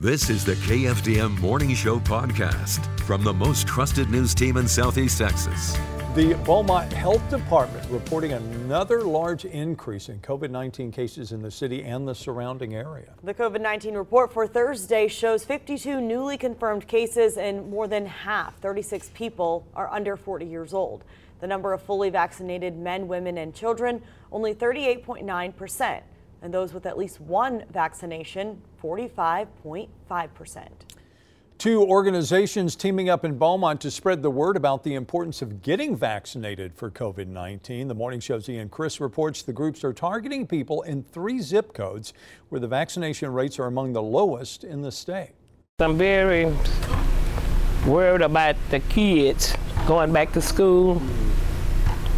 This 0.00 0.30
is 0.30 0.44
the 0.44 0.54
KFDM 0.54 1.40
Morning 1.40 1.74
Show 1.74 1.98
podcast 1.98 3.00
from 3.00 3.24
the 3.24 3.32
most 3.32 3.66
trusted 3.66 4.08
news 4.10 4.32
team 4.32 4.56
in 4.56 4.68
Southeast 4.68 5.18
Texas. 5.18 5.76
The 6.14 6.34
Beaumont 6.44 6.92
Health 6.92 7.28
Department 7.28 7.84
reporting 7.90 8.32
another 8.32 9.02
large 9.02 9.44
increase 9.44 10.08
in 10.08 10.20
COVID 10.20 10.50
19 10.50 10.92
cases 10.92 11.32
in 11.32 11.42
the 11.42 11.50
city 11.50 11.82
and 11.82 12.06
the 12.06 12.14
surrounding 12.14 12.76
area. 12.76 13.12
The 13.24 13.34
COVID 13.34 13.60
19 13.60 13.94
report 13.94 14.32
for 14.32 14.46
Thursday 14.46 15.08
shows 15.08 15.44
52 15.44 16.00
newly 16.00 16.38
confirmed 16.38 16.86
cases, 16.86 17.36
and 17.36 17.68
more 17.68 17.88
than 17.88 18.06
half, 18.06 18.56
36 18.60 19.10
people, 19.14 19.66
are 19.74 19.92
under 19.92 20.16
40 20.16 20.46
years 20.46 20.72
old. 20.72 21.02
The 21.40 21.48
number 21.48 21.72
of 21.72 21.82
fully 21.82 22.10
vaccinated 22.10 22.78
men, 22.78 23.08
women, 23.08 23.36
and 23.36 23.52
children, 23.52 24.00
only 24.30 24.54
38.9 24.54 25.56
percent 25.56 26.04
and 26.42 26.52
those 26.52 26.72
with 26.72 26.86
at 26.86 26.96
least 26.96 27.20
one 27.20 27.64
vaccination, 27.70 28.60
45.5%. 28.82 30.68
Two 31.58 31.82
organizations 31.82 32.76
teaming 32.76 33.10
up 33.10 33.24
in 33.24 33.36
Beaumont 33.36 33.80
to 33.80 33.90
spread 33.90 34.22
the 34.22 34.30
word 34.30 34.56
about 34.56 34.84
the 34.84 34.94
importance 34.94 35.42
of 35.42 35.60
getting 35.60 35.96
vaccinated 35.96 36.72
for 36.72 36.88
COVID 36.88 37.26
19. 37.26 37.88
The 37.88 37.94
morning 37.96 38.20
show's 38.20 38.48
Ian 38.48 38.68
Chris 38.68 39.00
reports 39.00 39.42
the 39.42 39.52
groups 39.52 39.82
are 39.82 39.92
targeting 39.92 40.46
people 40.46 40.82
in 40.82 41.02
three 41.02 41.40
zip 41.40 41.74
codes 41.74 42.12
where 42.48 42.60
the 42.60 42.68
vaccination 42.68 43.32
rates 43.32 43.58
are 43.58 43.66
among 43.66 43.92
the 43.92 44.02
lowest 44.02 44.62
in 44.62 44.82
the 44.82 44.92
state. 44.92 45.32
I'm 45.80 45.98
very 45.98 46.54
worried 47.84 48.22
about 48.22 48.54
the 48.70 48.78
kids 48.78 49.56
going 49.88 50.12
back 50.12 50.32
to 50.34 50.40
school 50.40 51.02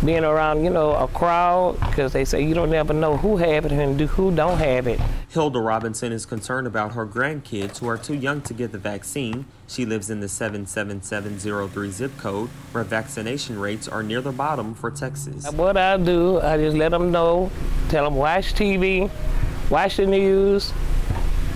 being 0.05 0.25
around, 0.25 0.65
you 0.65 0.71
know, 0.71 0.93
a 0.93 1.07
crowd 1.09 1.79
because 1.81 2.13
they 2.13 2.25
say 2.25 2.43
you 2.43 2.55
don't 2.55 2.73
ever 2.73 2.95
know 2.95 3.17
who 3.17 3.37
have 3.37 3.67
it 3.67 3.73
and 3.73 4.01
who 4.01 4.35
don't 4.35 4.59
have 4.59 4.87
it. 4.87 4.99
Hilda 5.29 5.61
Robinson 5.61 6.13
is 6.13 6.27
concerned 6.27 6.67
about 6.67 6.93
her 6.95 7.07
grandkids 7.07 7.79
who 7.79 7.89
are 7.89 7.99
too 7.99 8.15
young 8.15 8.41
to 8.43 8.55
get 8.55 8.73
the 8.73 8.79
vaccine. 8.79 9.45
She 9.69 9.85
lives 9.85 10.11
in 10.11 10.21
the 10.21 10.29
77703 10.29 11.91
zip 11.91 12.17
code 12.17 12.49
where 12.73 12.83
vaccination 12.83 13.59
rates 13.59 13.87
are 13.87 14.03
near 14.03 14.21
the 14.21 14.33
bottom 14.33 14.75
for 14.75 14.91
Texas. 14.91 15.51
What 15.53 15.77
I 15.77 15.97
do, 15.99 16.41
I 16.41 16.57
just 16.57 16.77
let 16.77 16.91
them 16.91 17.13
know, 17.13 17.51
tell 17.91 18.05
them 18.05 18.15
watch 18.15 18.55
TV, 18.55 19.11
watch 19.71 19.99
the 19.99 20.07
news, 20.07 20.73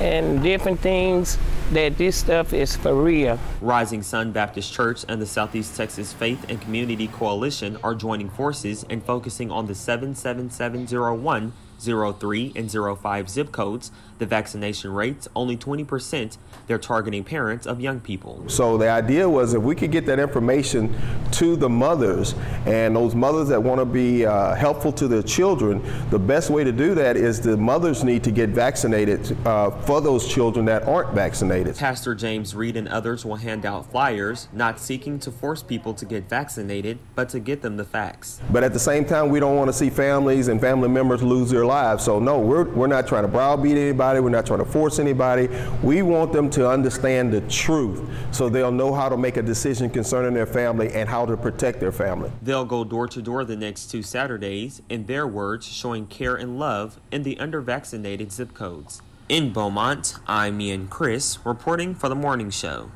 and 0.01 0.43
different 0.43 0.81
things 0.81 1.39
that 1.73 1.97
this 1.97 2.17
stuff 2.17 2.53
is 2.53 2.77
for 2.77 2.95
real. 2.95 3.39
Rising 3.61 4.03
Sun 4.03 4.33
Baptist 4.33 4.73
Church 4.73 5.05
and 5.09 5.21
the 5.21 5.27
Southeast 5.27 5.77
Texas 5.77 6.13
Faith 6.13 6.45
and 6.49 6.61
Community 6.61 7.09
Coalition 7.09 7.79
are 7.83 7.95
joining 7.95 8.29
forces 8.29 8.85
and 8.91 9.03
focusing 9.03 9.51
on 9.51 9.67
the 9.67 9.75
77701 9.75 11.53
03 11.81 12.53
and 12.57 12.71
05 12.71 13.31
zip 13.31 13.53
codes. 13.53 13.91
The 14.19 14.27
vaccination 14.27 14.93
rates 14.93 15.27
only 15.35 15.57
20%. 15.57 16.39
They're 16.67 16.79
targeting 16.79 17.25
parents 17.25 17.67
of 17.67 17.81
young 17.81 18.01
people. 18.01 18.45
So 18.47 18.79
the 18.79 18.89
idea 18.89 19.29
was 19.29 19.55
if 19.55 19.63
we 19.63 19.75
could 19.75 19.91
get 19.91 20.07
that 20.07 20.21
information 20.21 20.95
to 21.33 21.57
the 21.57 21.69
mothers 21.69 22.35
and 22.65 22.95
those 22.95 23.15
mothers 23.15 23.49
that 23.49 23.61
want 23.61 23.81
to 23.81 23.85
be 23.85 24.25
uh, 24.25 24.55
helpful 24.55 24.93
to 24.93 25.09
their 25.09 25.23
children, 25.23 25.83
the 26.11 26.19
best 26.19 26.49
way 26.49 26.63
to 26.63 26.71
do 26.71 26.95
that 26.95 27.17
is 27.17 27.41
the 27.41 27.57
mothers 27.57 28.05
need 28.05 28.23
to 28.25 28.31
get 28.31 28.51
vaccinated 28.51 29.37
uh, 29.47 29.71
for 29.83 30.01
those 30.01 30.33
children 30.33 30.65
that 30.67 30.85
aren't 30.85 31.13
vaccinated. 31.13 31.77
Pastor 31.77 32.15
James 32.15 32.55
Reed 32.55 32.77
and 32.77 32.89
others 32.89 33.25
will 33.25 33.37
hand 33.37 33.67
out 33.67 33.91
flyers, 33.91 34.49
not 34.53 34.79
seeking 34.79 35.19
to 35.19 35.33
force 35.33 35.63
people 35.63 35.93
to 35.95 36.05
get 36.05 36.29
vaccinated, 36.29 36.99
but 37.17 37.29
to 37.31 37.41
get 37.41 37.63
them 37.63 37.77
the 37.77 37.85
facts. 37.85 38.41
But 38.51 38.63
at 38.63 38.73
the 38.73 38.79
same 38.79 39.05
time, 39.05 39.29
we 39.29 39.41
don't 39.41 39.57
want 39.57 39.69
to 39.69 39.73
see 39.73 39.91
families 39.91 40.49
and 40.49 40.61
family 40.61 40.89
members 40.89 41.23
lose 41.23 41.51
their 41.51 41.64
lives. 41.65 42.05
So 42.05 42.19
no, 42.19 42.39
we're, 42.39 42.65
we're 42.65 42.87
not 42.87 43.07
trying 43.07 43.23
to 43.23 43.29
browbeat 43.29 43.77
anybody. 43.77 44.21
We're 44.21 44.31
not 44.31 44.47
trying 44.47 44.61
to 44.61 44.65
force 44.65 44.99
anybody. 44.99 45.49
We 45.83 46.03
want 46.03 46.33
them 46.33 46.51
to 46.51 46.69
understand 46.69 47.33
the 47.33 47.41
truth 47.43 48.09
so 48.31 48.49
they'll 48.49 48.73
know 48.73 48.95
how 48.95 49.09
to 49.09 49.17
make 49.17 49.37
a 49.37 49.43
decision 49.43 49.91
concerning 49.91 50.35
their 50.35 50.47
family 50.47 50.93
and 50.93 51.09
how 51.09 51.27
to 51.27 51.37
protect 51.37 51.81
their 51.81 51.93
family. 51.93 52.31
They'll 52.43 52.65
go 52.65 52.85
door 52.85 53.09
to 53.09 53.23
door 53.23 53.45
the 53.45 53.57
next 53.57 53.91
two 53.91 54.03
Saturdays, 54.03 54.83
in 54.89 55.07
their 55.07 55.27
words, 55.27 55.67
showing 55.67 56.07
care 56.07 56.37
and 56.37 56.59
love 56.59 57.01
in 57.11 57.23
the 57.23 57.39
under-vaccinated 57.39 58.33
zip 58.33 58.55
codes. 58.55 59.03
In 59.29 59.53
Beaumont, 59.53 60.17
I'm 60.27 60.61
Ian 60.61 60.89
Chris, 60.89 61.39
reporting 61.45 61.95
for 61.95 62.09
the 62.09 62.15
morning 62.15 62.51
show. 62.51 62.91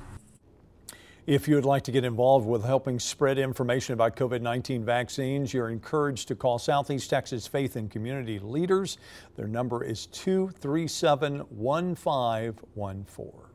If 1.28 1.46
you 1.46 1.56
would 1.56 1.66
like 1.66 1.82
to 1.82 1.92
get 1.92 2.06
involved 2.06 2.46
with 2.46 2.64
helping 2.64 2.98
spread 2.98 3.36
information 3.36 3.92
about 3.92 4.16
COVID 4.16 4.40
19 4.40 4.82
vaccines, 4.82 5.52
you're 5.52 5.68
encouraged 5.68 6.26
to 6.28 6.34
call 6.34 6.58
Southeast 6.58 7.10
Texas 7.10 7.46
Faith 7.46 7.76
and 7.76 7.90
Community 7.90 8.38
Leaders. 8.38 8.96
Their 9.36 9.46
number 9.46 9.84
is 9.84 10.06
237 10.06 11.40
1514. 11.40 13.48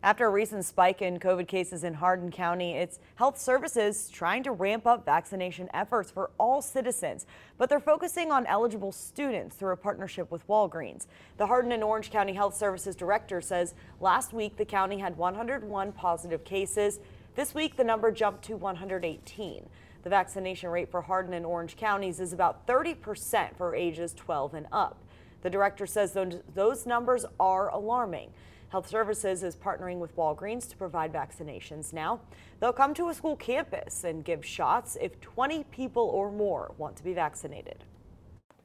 After 0.00 0.26
a 0.26 0.30
recent 0.30 0.64
spike 0.64 1.02
in 1.02 1.18
COVID 1.18 1.48
cases 1.48 1.82
in 1.82 1.92
Hardin 1.92 2.30
County, 2.30 2.74
it's 2.74 3.00
health 3.16 3.36
services 3.36 4.08
trying 4.08 4.44
to 4.44 4.52
ramp 4.52 4.86
up 4.86 5.04
vaccination 5.04 5.68
efforts 5.74 6.08
for 6.08 6.30
all 6.38 6.62
citizens, 6.62 7.26
but 7.58 7.68
they're 7.68 7.80
focusing 7.80 8.30
on 8.30 8.46
eligible 8.46 8.92
students 8.92 9.56
through 9.56 9.72
a 9.72 9.76
partnership 9.76 10.30
with 10.30 10.46
Walgreens. 10.46 11.08
The 11.36 11.48
Hardin 11.48 11.72
and 11.72 11.82
Orange 11.82 12.12
County 12.12 12.32
Health 12.32 12.54
Services 12.54 12.94
Director 12.94 13.40
says 13.40 13.74
last 14.00 14.32
week 14.32 14.56
the 14.56 14.64
county 14.64 14.98
had 14.98 15.16
101 15.16 15.92
positive 15.92 16.44
cases. 16.44 17.00
This 17.38 17.54
week, 17.54 17.76
the 17.76 17.84
number 17.84 18.10
jumped 18.10 18.42
to 18.46 18.56
118. 18.56 19.68
The 20.02 20.10
vaccination 20.10 20.70
rate 20.70 20.90
for 20.90 21.02
Hardin 21.02 21.34
and 21.34 21.46
Orange 21.46 21.76
counties 21.76 22.18
is 22.18 22.32
about 22.32 22.66
30% 22.66 23.56
for 23.56 23.76
ages 23.76 24.12
12 24.12 24.54
and 24.54 24.66
up. 24.72 25.04
The 25.42 25.48
director 25.48 25.86
says 25.86 26.16
those 26.56 26.84
numbers 26.84 27.24
are 27.38 27.68
alarming. 27.68 28.32
Health 28.70 28.88
Services 28.88 29.44
is 29.44 29.54
partnering 29.54 29.98
with 29.98 30.16
Walgreens 30.16 30.68
to 30.70 30.76
provide 30.76 31.12
vaccinations 31.12 31.92
now. 31.92 32.18
They'll 32.58 32.72
come 32.72 32.92
to 32.94 33.08
a 33.08 33.14
school 33.14 33.36
campus 33.36 34.02
and 34.02 34.24
give 34.24 34.44
shots 34.44 34.98
if 35.00 35.20
20 35.20 35.62
people 35.70 36.02
or 36.02 36.32
more 36.32 36.74
want 36.76 36.96
to 36.96 37.04
be 37.04 37.14
vaccinated. 37.14 37.84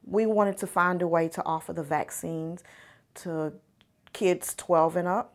We 0.04 0.26
wanted 0.26 0.56
to 0.58 0.66
find 0.66 1.00
a 1.00 1.06
way 1.06 1.28
to 1.28 1.44
offer 1.46 1.72
the 1.72 1.84
vaccines 1.84 2.64
to 3.22 3.52
kids 4.12 4.52
12 4.56 4.96
and 4.96 5.06
up 5.06 5.33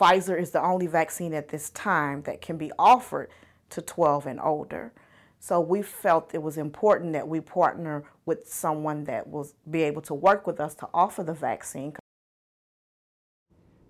Pfizer 0.00 0.40
is 0.40 0.50
the 0.50 0.62
only 0.62 0.86
vaccine 0.86 1.34
at 1.34 1.48
this 1.48 1.68
time 1.70 2.22
that 2.22 2.40
can 2.40 2.56
be 2.56 2.72
offered 2.78 3.28
to 3.68 3.82
12 3.82 4.26
and 4.26 4.40
older. 4.40 4.92
So 5.38 5.60
we 5.60 5.82
felt 5.82 6.34
it 6.34 6.42
was 6.42 6.56
important 6.56 7.12
that 7.12 7.28
we 7.28 7.40
partner 7.40 8.04
with 8.24 8.48
someone 8.48 9.04
that 9.04 9.28
will 9.28 9.48
be 9.70 9.82
able 9.82 10.00
to 10.02 10.14
work 10.14 10.46
with 10.46 10.58
us 10.58 10.74
to 10.76 10.88
offer 10.94 11.22
the 11.22 11.34
vaccine. 11.34 11.94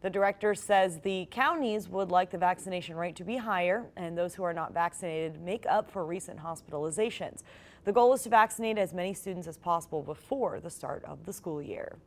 The 0.00 0.10
director 0.10 0.54
says 0.54 1.00
the 1.00 1.28
counties 1.31 1.88
would 1.88 2.10
like 2.10 2.31
the 2.31 2.38
vaccination 2.38 2.97
rate 2.97 3.15
to 3.16 3.25
be 3.25 3.37
higher 3.37 3.91
and 3.97 4.19
those 4.19 4.34
who 4.34 4.42
are 4.42 4.54
not 4.54 4.72
vaccinated 4.72 5.41
make 5.41 5.65
up 5.69 5.91
for 5.91 6.04
recent 6.04 6.41
hospitalizations. 6.41 7.42
The 7.84 7.92
goal 7.92 8.12
is 8.15 8.22
to 8.22 8.31
vaccinate 8.31 8.78
as 8.78 8.92
many 8.92 9.15
students 9.15 9.47
as 9.47 9.59
possible 9.59 10.03
before 10.03 10.59
the 10.59 10.71
start 10.71 11.04
of 11.04 11.25
the 11.25 11.32
school 11.32 11.62
year. 11.62 11.98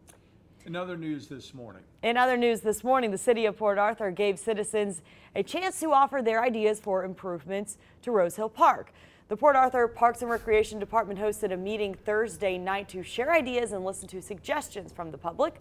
In 0.65 0.77
other 0.77 0.95
news 0.95 1.27
this 1.27 1.53
morning. 1.53 1.81
In 2.03 2.15
other 2.15 2.37
news 2.37 2.61
this 2.61 2.85
morning, 2.85 3.11
the 3.11 3.17
city 3.17 3.45
of 3.45 3.57
Port 3.57 3.77
Arthur 3.77 4.11
gave 4.11 4.39
citizens 4.39 5.01
a 5.35 5.43
chance 5.43 5.77
to 5.81 5.91
offer 5.91 6.21
their 6.21 6.41
ideas 6.41 6.79
for 6.79 7.03
improvements 7.03 7.77
to 8.03 8.11
Rose 8.11 8.37
Hill 8.37 8.47
Park. 8.47 8.93
The 9.27 9.35
Port 9.35 9.57
Arthur 9.57 9.89
Parks 9.89 10.21
and 10.21 10.31
Recreation 10.31 10.79
Department 10.79 11.19
hosted 11.19 11.51
a 11.51 11.57
meeting 11.57 11.93
Thursday 11.93 12.57
night 12.57 12.87
to 12.89 13.03
share 13.03 13.33
ideas 13.33 13.73
and 13.73 13.83
listen 13.83 14.07
to 14.09 14.21
suggestions 14.21 14.93
from 14.93 15.11
the 15.11 15.17
public. 15.17 15.55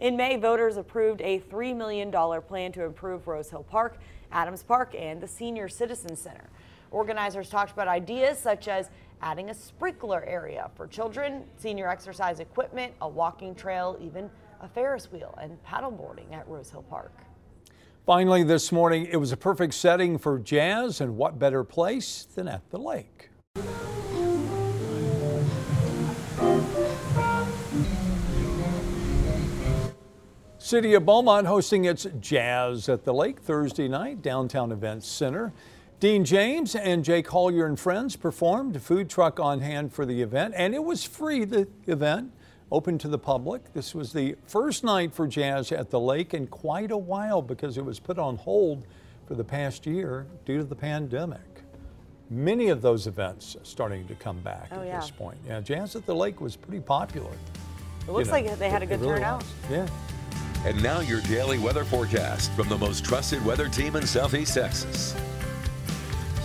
In 0.00 0.16
May, 0.16 0.38
voters 0.38 0.78
approved 0.78 1.20
a 1.20 1.40
$3 1.40 1.76
million 1.76 2.10
plan 2.40 2.72
to 2.72 2.84
improve 2.84 3.26
Rose 3.26 3.50
Hill 3.50 3.66
Park, 3.68 3.98
Adams 4.32 4.62
Park, 4.62 4.94
and 4.98 5.20
the 5.20 5.28
Senior 5.28 5.68
Citizen 5.68 6.16
Center. 6.16 6.48
Organizers 6.90 7.50
talked 7.50 7.72
about 7.72 7.88
ideas 7.88 8.38
such 8.38 8.68
as 8.68 8.88
adding 9.20 9.50
a 9.50 9.54
sprinkler 9.54 10.24
area 10.24 10.70
for 10.76 10.86
children, 10.86 11.44
senior 11.58 11.88
exercise 11.88 12.40
equipment, 12.40 12.92
a 13.02 13.08
walking 13.08 13.54
trail, 13.54 13.98
even 14.00 14.30
a 14.60 14.68
Ferris 14.68 15.10
wheel, 15.10 15.34
and 15.40 15.56
paddleboarding 15.64 16.32
at 16.32 16.48
Rose 16.48 16.70
Hill 16.70 16.84
Park. 16.88 17.12
Finally, 18.04 18.44
this 18.44 18.70
morning, 18.70 19.06
it 19.10 19.16
was 19.16 19.32
a 19.32 19.36
perfect 19.36 19.74
setting 19.74 20.16
for 20.16 20.38
jazz, 20.38 21.00
and 21.00 21.16
what 21.16 21.38
better 21.38 21.64
place 21.64 22.26
than 22.34 22.48
at 22.48 22.70
the 22.70 22.78
lake? 22.78 23.30
City 30.58 30.94
of 30.94 31.06
Beaumont 31.06 31.46
hosting 31.46 31.84
its 31.84 32.08
Jazz 32.18 32.88
at 32.88 33.04
the 33.04 33.14
Lake 33.14 33.40
Thursday 33.40 33.86
night, 33.86 34.20
Downtown 34.20 34.72
Events 34.72 35.06
Center. 35.06 35.52
Dean 36.00 36.24
James 36.24 36.74
and 36.74 37.04
Jake 37.04 37.26
Collier 37.26 37.66
and 37.66 37.78
friends 37.78 38.16
performed, 38.16 38.82
food 38.82 39.08
truck 39.08 39.38
on 39.38 39.60
hand 39.60 39.92
for 39.92 40.04
the 40.04 40.20
event, 40.22 40.54
and 40.56 40.74
it 40.74 40.82
was 40.82 41.04
free, 41.04 41.44
the 41.44 41.68
event 41.86 42.32
open 42.72 42.98
to 42.98 43.08
the 43.08 43.18
public. 43.18 43.72
This 43.72 43.94
was 43.94 44.12
the 44.12 44.36
first 44.46 44.84
night 44.84 45.14
for 45.14 45.26
jazz 45.26 45.72
at 45.72 45.90
the 45.90 46.00
lake 46.00 46.34
in 46.34 46.46
quite 46.46 46.90
a 46.90 46.96
while 46.96 47.42
because 47.42 47.78
it 47.78 47.84
was 47.84 48.00
put 48.00 48.18
on 48.18 48.36
hold 48.36 48.84
for 49.26 49.34
the 49.34 49.44
past 49.44 49.86
year 49.86 50.26
due 50.44 50.58
to 50.58 50.64
the 50.64 50.74
pandemic. 50.74 51.40
Many 52.28 52.68
of 52.68 52.82
those 52.82 53.06
events 53.06 53.56
starting 53.62 54.06
to 54.08 54.14
come 54.16 54.40
back 54.40 54.68
oh, 54.72 54.80
at 54.80 54.86
yeah. 54.86 55.00
this 55.00 55.10
point. 55.10 55.38
Yeah, 55.46 55.60
Jazz 55.60 55.94
at 55.94 56.06
the 56.06 56.14
Lake 56.14 56.40
was 56.40 56.56
pretty 56.56 56.80
popular. 56.80 57.30
It 58.06 58.10
looks 58.10 58.26
you 58.26 58.32
know, 58.32 58.48
like 58.48 58.58
they 58.58 58.68
had 58.68 58.82
a 58.82 58.86
good 58.86 59.00
really 59.00 59.14
turnout. 59.14 59.42
Was. 59.42 59.70
Yeah. 59.70 59.88
And 60.64 60.82
now 60.82 61.00
your 61.00 61.20
daily 61.22 61.58
weather 61.58 61.84
forecast 61.84 62.50
from 62.52 62.68
the 62.68 62.78
most 62.78 63.04
trusted 63.04 63.44
weather 63.44 63.68
team 63.68 63.94
in 63.94 64.04
Southeast 64.04 64.54
Texas. 64.54 65.14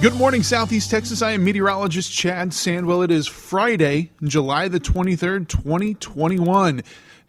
Good 0.02 0.16
morning, 0.16 0.42
Southeast 0.42 0.90
Texas. 0.90 1.22
I 1.22 1.34
am 1.34 1.44
meteorologist 1.44 2.12
Chad 2.12 2.50
Sandwell. 2.50 3.04
It 3.06 3.12
is 3.12 3.28
Friday, 3.28 4.10
July 4.24 4.68
the 4.68 4.80
23rd, 4.80 5.48
2021. 5.48 6.82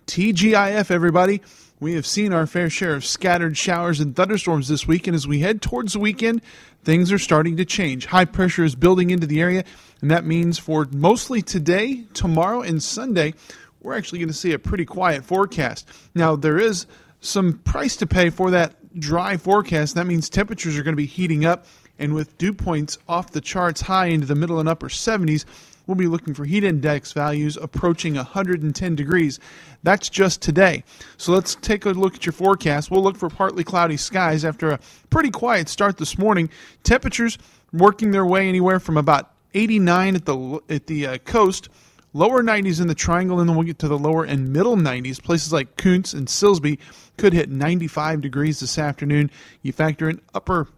TGIF, 0.07 0.91
everybody. 0.91 1.43
We 1.81 1.93
have 1.97 2.07
seen 2.07 2.33
our 2.33 2.47
fair 2.47 2.71
share 2.71 2.95
of 2.95 3.05
scattered 3.05 3.59
showers 3.59 4.01
and 4.01 4.17
thunderstorms 4.17 4.69
this 4.69 4.87
week, 4.87 5.07
and 5.07 5.15
as 5.15 5.29
we 5.29 5.41
head 5.41 5.61
towards 5.61 5.93
the 5.93 5.99
weekend, 5.99 6.41
things 6.83 7.13
are 7.13 7.19
starting 7.19 7.59
to 7.59 7.67
change. 7.67 8.07
High 8.07 8.25
pressure 8.25 8.65
is 8.65 8.75
building 8.75 9.11
into 9.11 9.27
the 9.27 9.43
area, 9.43 9.65
and 10.01 10.11
that 10.11 10.25
means 10.25 10.59
for 10.59 10.89
mostly 10.93 11.43
today, 11.43 12.05
tomorrow, 12.15 12.63
and 12.63 12.83
Sunday, 12.83 13.35
we're 13.83 13.99
actually 13.99 14.21
going 14.21 14.29
to 14.29 14.35
see 14.35 14.55
a 14.55 14.59
pretty 14.59 14.87
quiet 14.87 15.27
forecast. 15.27 15.87
Now, 16.15 16.37
there 16.37 16.59
is 16.59 16.87
some 17.21 17.59
price 17.59 17.97
to 17.97 18.07
pay 18.07 18.31
for 18.31 18.51
that 18.53 18.77
dry 18.99 19.37
forecast. 19.37 19.95
That 19.95 20.07
means 20.07 20.29
temperatures 20.29 20.79
are 20.79 20.83
going 20.83 20.95
to 20.95 20.97
be 20.97 21.07
heating 21.07 21.45
up, 21.45 21.67
and 21.99 22.15
with 22.15 22.37
dew 22.39 22.53
points 22.53 22.99
off 23.09 23.31
the 23.31 23.41
charts 23.41 23.81
high 23.81 24.07
into 24.07 24.27
the 24.27 24.35
middle 24.35 24.61
and 24.61 24.69
upper 24.69 24.89
70s, 24.89 25.45
we'll 25.87 25.95
be 25.95 26.07
looking 26.07 26.35
for 26.35 26.45
heat 26.45 26.65
index 26.65 27.13
values 27.13 27.57
approaching 27.57 28.15
110 28.15 28.95
degrees. 28.97 29.41
That's 29.83 30.09
just 30.09 30.41
today. 30.43 30.85
So 31.17 31.33
let's 31.33 31.57
take 31.57 31.85
a 31.85 31.91
look 31.91 32.15
at 32.15 32.27
your 32.27 32.33
forecast. 32.33 32.91
We'll 32.91 33.03
look 33.03 33.17
for 33.17 33.29
partly 33.29 33.65
cloudy 33.65 33.97
skies 33.97 34.45
after 34.45 34.71
a 34.71 34.81
pretty 35.11 35.31
quiet 35.31 35.69
start 35.69 35.97
this 35.97 36.19
morning. 36.19 36.51
Temperatures 36.85 37.39
working 37.73 38.11
their 38.11 38.27
way 38.27 38.49
anywhere 38.49 38.81
from 38.81 38.97
about 38.97 39.31
89 39.55 40.17
at 40.17 40.25
the 40.25 40.61
at 40.69 40.87
the 40.87 41.07
uh, 41.07 41.19
coast 41.19 41.69
lower 42.15 42.43
90s 42.43 42.81
in 42.81 42.89
the 42.89 42.95
triangle, 42.95 43.41
and 43.41 43.49
then 43.49 43.57
we'll 43.57 43.67
get 43.67 43.79
to 43.81 43.89
the 43.89 43.99
lower 43.99 44.25
and 44.25 44.53
middle 44.53 44.77
90s. 44.77 45.23
Places 45.23 45.53
like 45.53 45.77
Kountze 45.77 46.15
and 46.15 46.27
Silsbee 46.27 46.79
could 47.17 47.33
hit 47.33 47.51
95 47.51 48.21
degrees 48.21 48.61
this 48.61 48.79
afternoon. 48.79 49.31
You 49.63 49.73
factor 49.73 50.09
in 50.09 50.21
upper, 50.35 50.69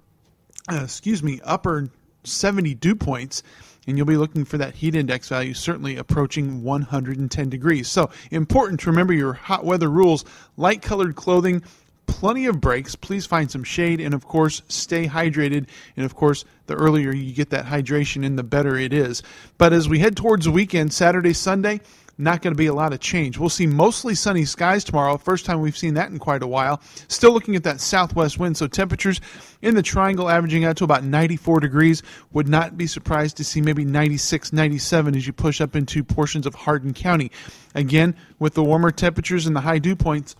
uh, 0.70 0.80
excuse 0.84 1.22
me, 1.22 1.40
upper 1.44 1.90
70 2.24 2.74
dew 2.74 2.94
points, 2.94 3.42
and 3.86 3.96
you'll 3.96 4.06
be 4.06 4.16
looking 4.16 4.44
for 4.44 4.58
that 4.58 4.74
heat 4.74 4.94
index 4.94 5.28
value 5.28 5.54
certainly 5.54 5.96
approaching 5.96 6.62
110 6.62 7.48
degrees. 7.50 7.88
So 7.88 8.10
important 8.30 8.80
to 8.80 8.90
remember 8.90 9.12
your 9.12 9.34
hot 9.34 9.64
weather 9.64 9.90
rules: 9.90 10.24
light 10.56 10.82
colored 10.82 11.16
clothing 11.16 11.62
plenty 12.06 12.46
of 12.46 12.60
breaks. 12.60 12.94
Please 12.94 13.26
find 13.26 13.50
some 13.50 13.64
shade 13.64 14.00
and, 14.00 14.14
of 14.14 14.26
course, 14.26 14.62
stay 14.68 15.06
hydrated. 15.06 15.66
And, 15.96 16.04
of 16.04 16.14
course, 16.14 16.44
the 16.66 16.74
earlier 16.74 17.12
you 17.12 17.32
get 17.32 17.50
that 17.50 17.66
hydration 17.66 18.24
in, 18.24 18.36
the 18.36 18.42
better 18.42 18.76
it 18.76 18.92
is. 18.92 19.22
But 19.58 19.72
as 19.72 19.88
we 19.88 19.98
head 19.98 20.16
towards 20.16 20.44
the 20.44 20.50
weekend, 20.50 20.92
Saturday, 20.92 21.32
Sunday, 21.32 21.80
not 22.16 22.42
going 22.42 22.52
to 22.52 22.58
be 22.58 22.66
a 22.66 22.74
lot 22.74 22.92
of 22.92 23.00
change. 23.00 23.38
We'll 23.38 23.48
see 23.48 23.66
mostly 23.66 24.14
sunny 24.14 24.44
skies 24.44 24.84
tomorrow. 24.84 25.16
First 25.16 25.44
time 25.46 25.60
we've 25.60 25.76
seen 25.76 25.94
that 25.94 26.10
in 26.10 26.18
quite 26.18 26.42
a 26.42 26.46
while. 26.46 26.80
Still 27.08 27.32
looking 27.32 27.56
at 27.56 27.64
that 27.64 27.80
southwest 27.80 28.38
wind, 28.38 28.56
so 28.56 28.66
temperatures 28.66 29.20
in 29.62 29.74
the 29.74 29.82
triangle 29.82 30.28
averaging 30.28 30.64
out 30.64 30.76
to 30.78 30.84
about 30.84 31.04
94 31.04 31.60
degrees. 31.60 32.02
Would 32.32 32.48
not 32.48 32.76
be 32.76 32.86
surprised 32.86 33.36
to 33.38 33.44
see 33.44 33.60
maybe 33.60 33.84
96, 33.84 34.52
97 34.52 35.16
as 35.16 35.26
you 35.26 35.32
push 35.32 35.60
up 35.60 35.74
into 35.74 36.04
portions 36.04 36.46
of 36.46 36.54
Hardin 36.54 36.94
County. 36.94 37.30
Again, 37.74 38.14
with 38.38 38.54
the 38.54 38.64
warmer 38.64 38.90
temperatures 38.90 39.46
and 39.46 39.56
the 39.56 39.60
high 39.60 39.78
dew 39.78 39.96
points, 39.96 40.36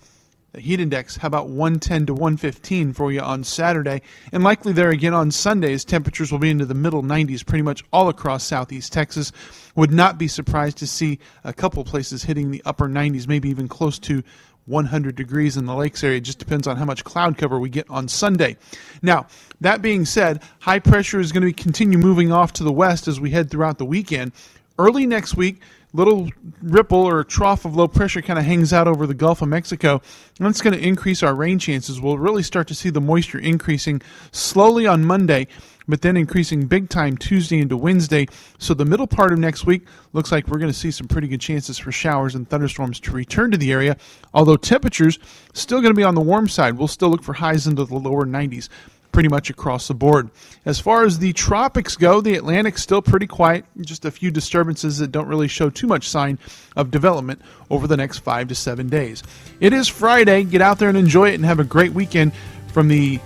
the 0.55 0.61
heat 0.61 0.79
index, 0.79 1.17
how 1.17 1.27
about 1.27 1.49
110 1.49 2.07
to 2.07 2.15
115 2.15 2.93
for 2.93 3.11
you 3.11 3.21
on 3.21 3.43
Saturday? 3.43 4.03
And 4.33 4.45
likely 4.45 4.73
there 4.73 4.91
again 4.91 5.13
on 5.13 5.33
Sundays, 5.33 5.85
temperatures 5.85 6.31
will 6.31 6.39
be 6.39 6.51
into 6.51 6.65
the 6.65 6.75
middle 6.75 7.03
90s 7.03 7.45
pretty 7.45 7.63
much 7.63 7.83
all 7.93 8.09
across 8.09 8.45
southeast 8.45 8.93
Texas. 8.93 9.33
Would 9.75 9.93
not 9.93 10.17
be 10.17 10.29
surprised 10.29 10.79
to 10.79 10.87
see 10.87 11.19
a 11.43 11.53
couple 11.53 11.83
places 11.83 12.23
hitting 12.23 12.53
the 12.53 12.63
upper 12.65 12.89
90s, 12.89 13.27
maybe 13.27 13.49
even 13.51 13.67
close 13.67 13.99
to 14.01 14.23
100 14.67 15.17
degrees 15.17 15.57
in 15.57 15.67
the 15.67 15.75
lakes 15.75 16.05
area. 16.05 16.19
It 16.19 16.21
just 16.21 16.39
depends 16.39 16.69
on 16.69 16.77
how 16.77 16.85
much 16.85 17.03
cloud 17.03 17.37
cover 17.37 17.59
we 17.59 17.69
get 17.69 17.91
on 17.91 18.07
Sunday. 18.07 18.57
Now, 19.03 19.27
that 19.61 19.83
being 19.83 20.05
said, 20.05 20.41
high 20.61 20.79
pressure 20.79 21.19
is 21.19 21.33
going 21.33 21.47
to 21.47 21.53
continue 21.53 21.99
moving 21.99 22.31
off 22.31 22.53
to 22.55 22.65
the 22.65 22.73
west 22.73 23.09
as 23.09 23.21
we 23.21 23.31
head 23.31 23.51
throughout 23.51 23.79
the 23.79 23.85
weekend. 23.85 24.33
Early 24.79 25.07
next 25.07 25.37
week, 25.37 25.61
little 25.95 26.29
ripple 26.61 26.99
or 26.99 27.23
trough 27.25 27.65
of 27.65 27.77
low 27.77 27.89
pressure 27.89 28.21
kind 28.21 28.39
of 28.39 28.45
hangs 28.45 28.73
out 28.73 28.89
over 28.89 29.07
the 29.07 29.15
Gulf 29.15 29.41
of 29.41 29.49
Mexico. 29.49 30.03
And 30.39 30.47
that's 30.47 30.61
going 30.61 30.75
to 30.75 30.87
increase 30.87 31.23
our 31.23 31.35
rain 31.35 31.59
chances. 31.59 32.01
We'll 32.01 32.19
really 32.19 32.43
start 32.43 32.69
to 32.69 32.75
see 32.75 32.91
the 32.91 33.01
moisture 33.01 33.39
increasing 33.39 34.03
slowly 34.33 34.89
on 34.89 35.05
Monday, 35.05 35.47
but 35.87 36.03
then 36.03 36.17
increasing 36.17 36.67
big 36.67 36.89
time 36.89 37.17
Tuesday 37.17 37.61
into 37.61 37.77
Wednesday. 37.77 38.27
So 38.59 38.75
the 38.75 38.85
middle 38.85 39.07
part 39.07 39.33
of 39.33 39.39
next 39.39 39.67
week 39.67 39.87
looks 40.13 40.33
like 40.33 40.49
we're 40.49 40.59
going 40.59 40.73
to 40.73 40.79
see 40.79 40.91
some 40.91 41.07
pretty 41.07 41.29
good 41.29 41.41
chances 41.41 41.79
for 41.79 41.93
showers 41.93 42.35
and 42.35 42.51
thunderstorms 42.51 42.99
to 43.01 43.13
return 43.13 43.53
to 43.53 43.57
the 43.57 43.71
area. 43.71 43.97
Although 44.35 44.57
temperatures 44.57 45.21
still 45.53 45.81
going 45.81 45.95
to 45.95 45.97
be 45.97 46.05
on 46.05 46.17
the 46.17 46.21
warm 46.21 46.49
side, 46.49 46.77
we'll 46.77 46.89
still 46.89 47.11
look 47.11 47.23
for 47.23 47.35
highs 47.35 47.69
into 47.69 47.85
the 47.85 47.95
lower 47.95 48.27
90s 48.27 48.69
pretty 49.15 49.29
much 49.29 49.49
across 49.49 49.87
the 49.87 49.95
board. 49.95 50.29
As 50.67 50.81
far 50.81 51.05
as 51.05 51.21
the 51.21 51.33
tropics 51.33 51.97
go, 51.97 52.21
the 52.21 52.35
Atlantic's 52.35 52.83
still 52.83 53.01
pretty 53.01 53.29
quiet, 53.29 53.65
just 53.81 54.05
a 54.05 54.11
few 54.11 54.33
disturbances 54.33 54.99
that 54.99 55.13
don't 55.13 55.29
really 55.29 55.47
show 55.47 55.71
too 55.71 55.87
much 55.87 56.09
sign 56.09 56.37
of 56.75 56.91
development 56.91 57.41
over 57.71 57.87
the 57.87 57.97
next 57.97 58.19
five 58.19 58.49
to 58.49 58.57
seven 58.57 58.89
days. 58.89 59.23
It 59.61 59.73
is 59.73 59.87
Friday. 59.87 60.43
Get 60.43 60.61
out 60.61 60.81
there 60.81 60.89
and 60.89 60.99
enjoy 60.99 61.31
it 61.31 61.35
and 61.35 61.45
have 61.45 61.61
a 61.61 61.65
great 61.65 61.93
weekend 61.93 62.33
from 62.73 62.89
the 62.89 63.21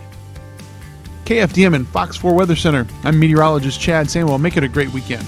KFDM 1.24 1.74
and 1.74 1.88
Fox 1.88 2.18
4 2.18 2.34
Weather 2.34 2.56
Center. 2.56 2.86
I'm 3.02 3.18
meteorologist 3.18 3.80
Chad 3.80 4.08
Sandwell. 4.08 4.38
Make 4.38 4.58
it 4.58 4.64
a 4.64 4.68
great 4.68 4.92
weekend. 4.92 5.26